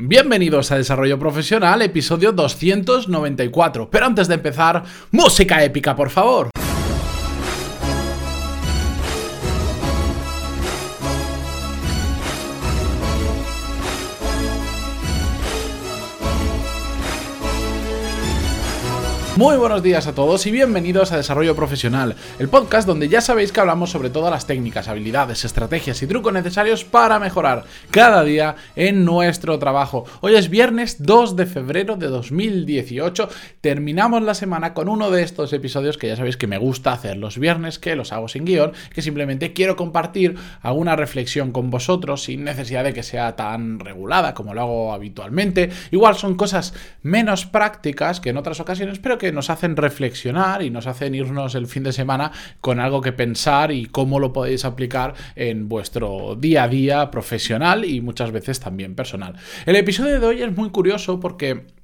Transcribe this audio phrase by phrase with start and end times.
[0.00, 3.90] Bienvenidos a Desarrollo Profesional, episodio 294.
[3.90, 6.50] Pero antes de empezar, música épica, por favor.
[19.38, 23.52] Muy buenos días a todos y bienvenidos a Desarrollo Profesional, el podcast donde ya sabéis
[23.52, 27.62] que hablamos sobre todas las técnicas, habilidades, estrategias y trucos necesarios para mejorar
[27.92, 30.06] cada día en nuestro trabajo.
[30.22, 33.28] Hoy es viernes 2 de febrero de 2018,
[33.60, 37.16] terminamos la semana con uno de estos episodios que ya sabéis que me gusta hacer
[37.16, 42.24] los viernes, que los hago sin guion, que simplemente quiero compartir alguna reflexión con vosotros
[42.24, 45.70] sin necesidad de que sea tan regulada como lo hago habitualmente.
[45.92, 50.70] Igual son cosas menos prácticas que en otras ocasiones, pero que nos hacen reflexionar y
[50.70, 54.64] nos hacen irnos el fin de semana con algo que pensar y cómo lo podéis
[54.64, 59.34] aplicar en vuestro día a día profesional y muchas veces también personal.
[59.66, 61.77] El episodio de hoy es muy curioso porque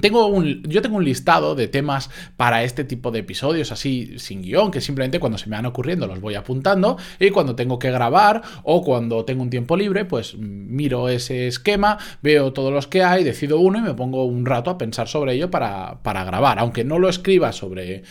[0.00, 4.42] tengo un, yo tengo un listado de temas para este tipo de episodios así sin
[4.42, 7.90] guion, que simplemente cuando se me van ocurriendo los voy apuntando y cuando tengo que
[7.90, 13.02] grabar o cuando tengo un tiempo libre, pues miro ese esquema, veo todos los que
[13.02, 16.58] hay, decido uno y me pongo un rato a pensar sobre ello para, para grabar,
[16.58, 18.02] aunque no lo escriba sobre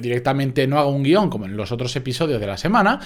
[0.00, 3.00] directamente no hago un guion como en los otros episodios de la semana,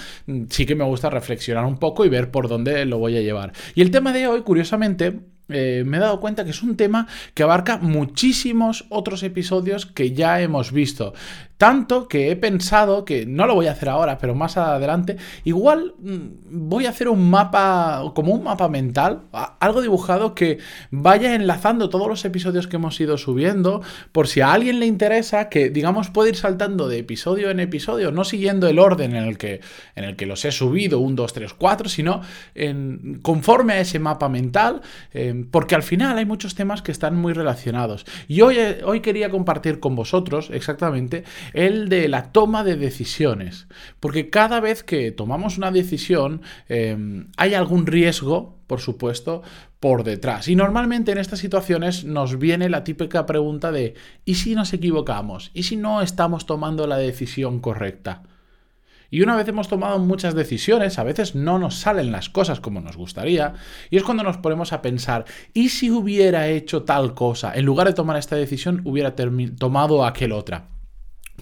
[0.49, 3.53] sí que me gusta reflexionar un poco y ver por dónde lo voy a llevar.
[3.75, 5.19] Y el tema de hoy, curiosamente,
[5.53, 10.13] eh, me he dado cuenta que es un tema que abarca muchísimos otros episodios que
[10.13, 11.13] ya hemos visto.
[11.61, 15.93] Tanto que he pensado que no lo voy a hacer ahora, pero más adelante, igual
[15.99, 19.25] mm, voy a hacer un mapa, como un mapa mental,
[19.59, 20.57] algo dibujado que
[20.89, 25.49] vaya enlazando todos los episodios que hemos ido subiendo, por si a alguien le interesa,
[25.49, 29.37] que digamos puede ir saltando de episodio en episodio, no siguiendo el orden en el
[29.37, 29.61] que,
[29.95, 32.21] en el que los he subido, 1, 2, 3, 4, sino
[33.21, 34.81] conforme a ese mapa mental,
[35.13, 38.07] eh, porque al final hay muchos temas que están muy relacionados.
[38.27, 41.23] Y hoy, eh, hoy quería compartir con vosotros exactamente
[41.53, 43.67] el de la toma de decisiones.
[43.99, 49.41] Porque cada vez que tomamos una decisión em, hay algún riesgo, por supuesto,
[49.79, 50.47] por detrás.
[50.47, 53.95] Y normalmente en estas situaciones nos viene la típica pregunta de
[54.25, 55.51] ¿y si nos equivocamos?
[55.53, 58.23] ¿Y si no estamos tomando la decisión correcta?
[59.13, 62.79] Y una vez hemos tomado muchas decisiones, a veces no nos salen las cosas como
[62.79, 63.55] nos gustaría,
[63.89, 67.53] y es cuando nos ponemos a pensar, ¿y si hubiera hecho tal cosa?
[67.53, 69.13] En lugar de tomar esta decisión, hubiera
[69.57, 70.69] tomado aquel otra.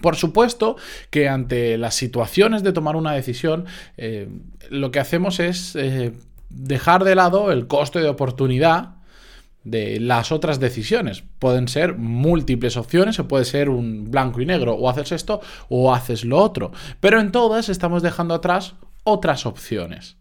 [0.00, 0.76] Por supuesto
[1.10, 3.66] que ante las situaciones de tomar una decisión,
[3.96, 4.28] eh,
[4.70, 6.12] lo que hacemos es eh,
[6.48, 8.96] dejar de lado el coste de oportunidad
[9.64, 11.22] de las otras decisiones.
[11.38, 15.94] Pueden ser múltiples opciones o puede ser un blanco y negro, o haces esto o
[15.94, 16.72] haces lo otro.
[17.00, 18.74] Pero en todas estamos dejando atrás
[19.04, 20.16] otras opciones.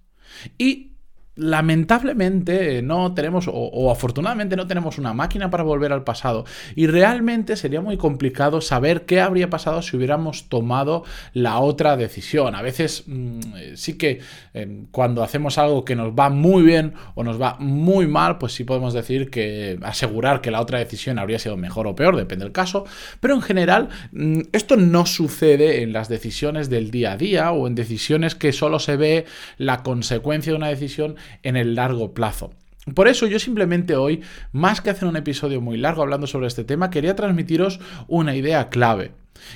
[0.57, 0.93] Y
[1.39, 6.45] lamentablemente no tenemos, o, afortunadamente no tenemos una máquina para volver al pasado.
[6.75, 12.55] Y realmente sería muy complicado saber qué habría pasado si hubiéramos tomado la otra decisión.
[12.55, 13.39] A veces mm,
[13.75, 14.19] sí que
[14.53, 18.53] em, cuando hacemos algo que nos va muy bien o nos va muy mal, pues
[18.53, 22.43] sí podemos decir que asegurar que la otra decisión habría sido mejor o peor, depende
[22.43, 22.85] del caso.
[23.21, 27.65] Pero en general, mm, esto no sucede en las decisiones del día a día o
[27.65, 29.25] en decisiones que solo se ve
[29.57, 32.51] la consecuencia de una decisión en el largo plazo.
[32.93, 36.63] Por eso yo simplemente hoy, más que hacer un episodio muy largo hablando sobre este
[36.63, 39.11] tema, quería transmitiros una idea clave.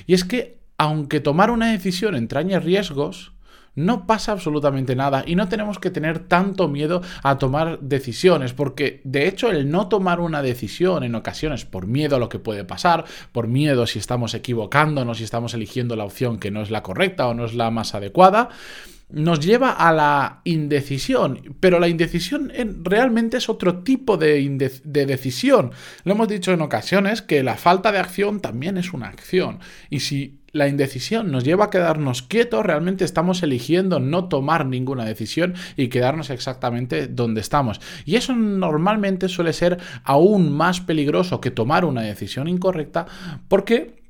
[0.06, 3.32] Y es que, aunque tomar una decisión entrañe riesgos,
[3.74, 9.00] no pasa absolutamente nada y no tenemos que tener tanto miedo a tomar decisiones, porque
[9.04, 12.64] de hecho el no tomar una decisión en ocasiones por miedo a lo que puede
[12.64, 16.82] pasar, por miedo si estamos equivocándonos, si estamos eligiendo la opción que no es la
[16.82, 18.50] correcta o no es la más adecuada,
[19.14, 22.52] nos lleva a la indecisión, pero la indecisión
[22.82, 25.70] realmente es otro tipo de, decisión.
[26.04, 29.60] Lo hemos dicho en ocasiones que la falta de acción también es una acción.
[29.88, 35.04] Y si la indecisión nos lleva a quedarnos quietos, realmente estamos eligiendo no tomar ninguna
[35.04, 37.80] decisión y quedarnos exactamente donde estamos.
[38.04, 43.06] Y eso normalmente suele ser aún más peligroso que tomar una decisión incorrecta
[43.48, 44.03] porque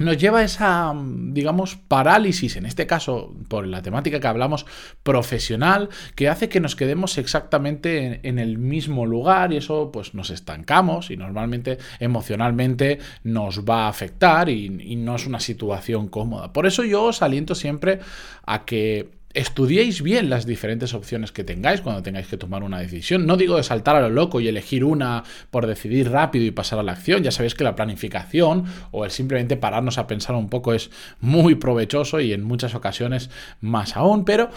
[0.00, 4.64] nos lleva a esa, digamos, parálisis, en este caso, por la temática que hablamos,
[5.02, 10.30] profesional, que hace que nos quedemos exactamente en, el mismo lugar y eso pues nos
[10.30, 16.52] estancamos y normalmente emocionalmente nos va a afectar y, y no es una situación cómoda.
[16.52, 18.00] Por eso yo os aliento siempre
[18.46, 23.26] a que estudiéis bien las diferentes opciones que tengáis cuando tengáis que tomar una decisión.
[23.26, 26.78] No digo de saltar a lo loco y elegir una por decidir rápido y pasar
[26.78, 27.22] a la acción.
[27.22, 30.90] Ya sabéis que la planificación o el simplemente pararnos a pensar un poco es
[31.20, 33.30] muy provechoso y en muchas ocasiones
[33.60, 34.50] más aún, pero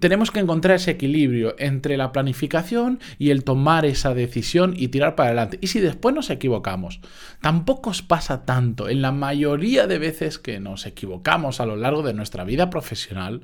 [0.00, 5.14] tenemos que encontrar ese equilibrio entre la planificación y el tomar esa decisión y tirar
[5.14, 5.58] para adelante.
[5.60, 7.00] Y si después nos equivocamos,
[7.40, 8.88] tampoco os pasa tanto.
[8.88, 13.42] En la mayoría de veces que nos equivocamos a lo largo de nuestra vida profesional,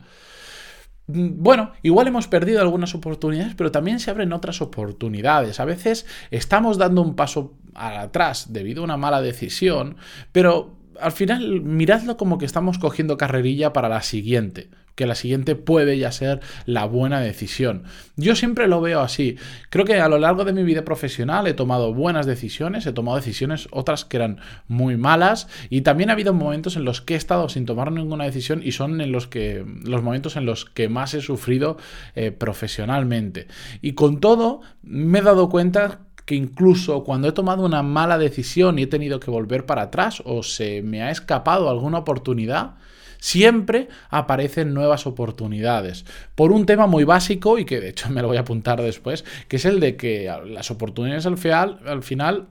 [1.07, 5.61] mm, bueno, igual hemos perdido algunas oportunidades, pero también se abren otras oportunidades.
[5.61, 9.97] A veces estamos dando un paso atrás debido a una mala decisión,
[10.33, 15.55] pero al final miradlo como que estamos cogiendo carrerilla para la siguiente que la siguiente
[15.55, 17.85] puede ya ser la buena decisión.
[18.17, 19.37] Yo siempre lo veo así.
[19.71, 23.17] Creo que a lo largo de mi vida profesional he tomado buenas decisiones, he tomado
[23.17, 27.17] decisiones otras que eran muy malas y también ha habido momentos en los que he
[27.17, 30.89] estado sin tomar ninguna decisión y son en los que los momentos en los que
[30.89, 31.79] más he sufrido
[32.15, 33.47] eh, profesionalmente.
[33.81, 36.00] Y con todo me he dado cuenta
[36.34, 40.43] incluso cuando he tomado una mala decisión y he tenido que volver para atrás o
[40.43, 42.75] se me ha escapado alguna oportunidad,
[43.19, 46.05] siempre aparecen nuevas oportunidades.
[46.34, 49.25] Por un tema muy básico y que de hecho me lo voy a apuntar después,
[49.49, 52.49] que es el de que las oportunidades al final, al final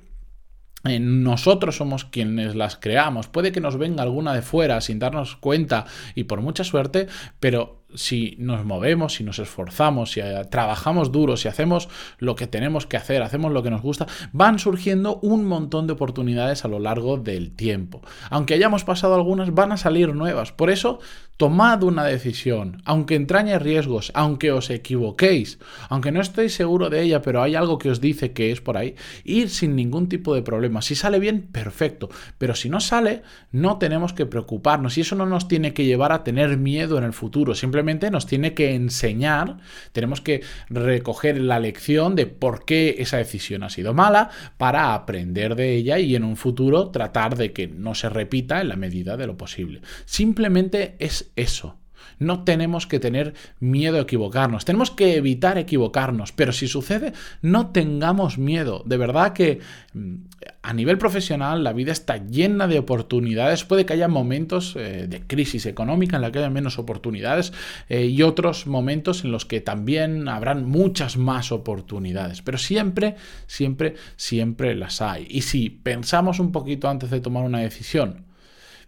[0.83, 3.27] eh, nosotros somos quienes las creamos.
[3.27, 5.85] Puede que nos venga alguna de fuera sin darnos cuenta
[6.15, 7.07] y por mucha suerte,
[7.39, 11.89] pero si nos movemos, si nos esforzamos, si eh, trabajamos duro, si hacemos
[12.19, 15.93] lo que tenemos que hacer, hacemos lo que nos gusta, van surgiendo un montón de
[15.93, 18.01] oportunidades a lo largo del tiempo.
[18.29, 20.51] Aunque hayamos pasado algunas, van a salir nuevas.
[20.51, 20.99] Por eso,
[21.37, 25.59] tomad una decisión, aunque entrañe riesgos, aunque os equivoquéis,
[25.89, 28.77] aunque no estoy seguro de ella, pero hay algo que os dice que es por
[28.77, 30.81] ahí, ir sin ningún tipo de problema.
[30.81, 32.09] Si sale bien, perfecto.
[32.37, 36.11] Pero si no sale, no tenemos que preocuparnos y eso no nos tiene que llevar
[36.11, 37.55] a tener miedo en el futuro.
[37.55, 39.57] Simplemente nos tiene que enseñar,
[39.91, 45.55] tenemos que recoger la lección de por qué esa decisión ha sido mala para aprender
[45.55, 49.17] de ella y en un futuro tratar de que no se repita en la medida
[49.17, 49.81] de lo posible.
[50.05, 51.80] Simplemente es eso.
[52.19, 57.67] No tenemos que tener miedo a equivocarnos, tenemos que evitar equivocarnos, pero si sucede, no
[57.71, 58.83] tengamos miedo.
[58.85, 59.59] De verdad que
[59.93, 60.15] mm,
[60.61, 65.21] a nivel profesional la vida está llena de oportunidades, puede que haya momentos eh, de
[65.21, 67.53] crisis económica en la que haya menos oportunidades
[67.89, 73.15] eh, y otros momentos en los que también habrán muchas más oportunidades, pero siempre,
[73.47, 75.27] siempre, siempre las hay.
[75.29, 78.25] Y si pensamos un poquito antes de tomar una decisión,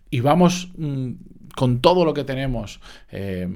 [0.09, 1.11] y vamos mm,
[1.55, 2.79] con todo lo que tenemos
[3.11, 3.47] eh,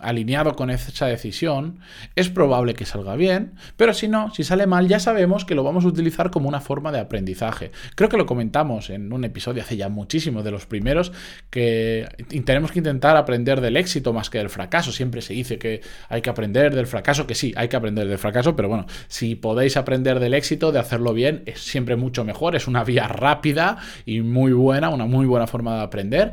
[0.00, 1.80] alineado con esa decisión,
[2.16, 5.62] es probable que salga bien, pero si no, si sale mal, ya sabemos que lo
[5.62, 7.70] vamos a utilizar como una forma de aprendizaje.
[7.94, 11.12] Creo que lo comentamos en un episodio hace ya muchísimo, de los primeros,
[11.50, 12.08] que
[12.44, 14.92] tenemos que intentar aprender del éxito más que del fracaso.
[14.92, 18.18] Siempre se dice que hay que aprender del fracaso, que sí, hay que aprender del
[18.18, 22.56] fracaso, pero bueno, si podéis aprender del éxito, de hacerlo bien, es siempre mucho mejor,
[22.56, 26.32] es una vía rápida y muy buena, una muy buena forma de aprender.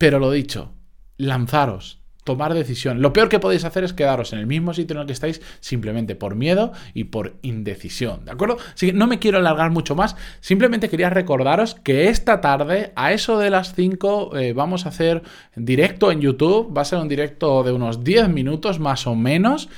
[0.00, 0.72] Pero lo dicho,
[1.18, 3.02] lanzaros, tomar decisión.
[3.02, 5.42] Lo peor que podéis hacer es quedaros en el mismo sitio en el que estáis
[5.60, 8.56] simplemente por miedo y por indecisión, ¿de acuerdo?
[8.72, 13.12] Así que no me quiero alargar mucho más, simplemente quería recordaros que esta tarde, a
[13.12, 15.22] eso de las 5, eh, vamos a hacer
[15.54, 19.68] directo en YouTube, va a ser un directo de unos 10 minutos más o menos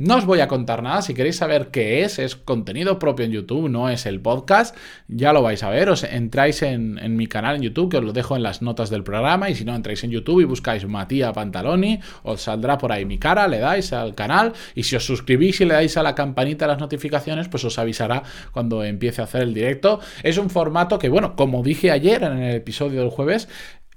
[0.00, 3.32] no os voy a contar nada, si queréis saber qué es, es contenido propio en
[3.32, 4.74] YouTube, no es el podcast,
[5.08, 8.14] ya lo vais a ver, os entráis en, mi canal en YouTube, que os lo
[8.14, 11.34] dejo en las notas del programa, y si no, entráis en YouTube y buscáis Matías
[11.34, 15.60] Pantaloni, os saldrá por ahí mi cara, le dais al canal, y si os suscribís
[15.60, 19.42] y le dais a la campanita las notificaciones, pues os avisará cuando empiece a hacer
[19.42, 20.00] el directo.
[20.22, 23.48] Es un formato que, bueno, como dije ayer en el episodio del jueves,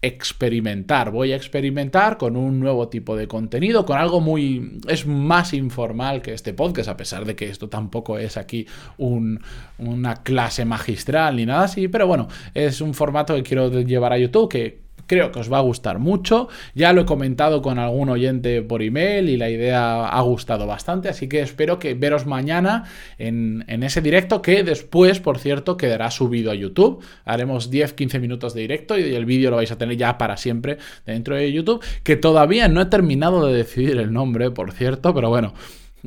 [0.04, 1.12] experimentar.
[1.12, 4.80] Voy a experimentar con un nuevo tipo de contenido, con algo muy...
[4.88, 8.68] es más informal que este podcast, a pesar de que esto tampoco es aquí
[8.98, 14.18] una clase magistral ni nada así, pero bueno, es un formato que quiero llevar a
[14.18, 16.48] YouTube que Creo que os va a gustar mucho.
[16.76, 21.10] Ya lo he comentado con algún oyente por email y la idea ha gustado bastante.
[21.10, 22.86] Así que espero que veros mañana
[23.18, 27.04] en, ese directo que después, por cierto, quedará subido a YouTube.
[27.26, 30.78] Haremos 10-15 minutos de directo y el vídeo lo vais a tener ya para siempre
[31.06, 31.84] dentro de YouTube.
[32.04, 35.54] Que todavía no he terminado de decidir el nombre, por cierto, pero bueno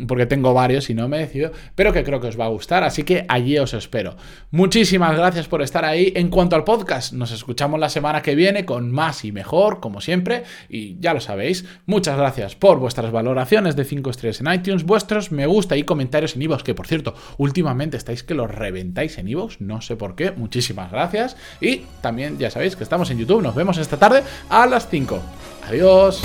[0.06, 2.48] porque tengo varios y no me he decidido, pero que creo que os va a
[2.48, 4.16] gustar, así que allí os espero.
[4.50, 6.12] Muchísimas gracias por estar ahí.
[6.16, 10.00] En cuanto al podcast, nos escuchamos la semana que viene con más y mejor, como
[10.00, 14.84] siempre, y ya lo sabéis, muchas gracias por vuestras valoraciones de 5 estrellas en iTunes,
[14.84, 19.18] vuestros me gusta y comentarios en iVoox, que por cierto, últimamente estáis que los reventáis
[19.18, 23.18] en iVoox, no sé por qué, muchísimas gracias, y también ya sabéis que estamos en
[23.18, 25.20] YouTube, nos vemos esta tarde a las 5.
[25.68, 26.22] Adiós.